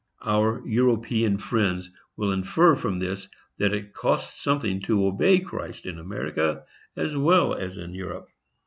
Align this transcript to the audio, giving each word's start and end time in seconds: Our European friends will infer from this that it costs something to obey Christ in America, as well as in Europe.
Our 0.25 0.67
European 0.67 1.37
friends 1.37 1.91
will 2.17 2.31
infer 2.31 2.75
from 2.75 2.97
this 2.97 3.27
that 3.59 3.71
it 3.71 3.93
costs 3.93 4.41
something 4.41 4.81
to 4.85 5.05
obey 5.05 5.37
Christ 5.41 5.85
in 5.85 5.99
America, 5.99 6.63
as 6.97 7.15
well 7.15 7.53
as 7.53 7.77
in 7.77 7.93
Europe. 7.93 8.27